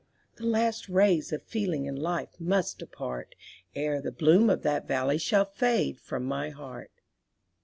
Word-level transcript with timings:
the 0.37 0.47
last 0.47 0.89
rays 0.89 1.31
of 1.31 1.43
feeling 1.43 1.87
and 1.87 2.01
life 2.01 2.39
must 2.39 2.79
depart, 2.79 3.35
Ere 3.75 4.01
the 4.01 4.11
bloom 4.11 4.49
of 4.49 4.63
that 4.63 4.87
valley 4.87 5.19
shall 5.19 5.45
fade 5.45 5.99
from 5.99 6.25
my 6.25 6.49
heart. 6.49 6.89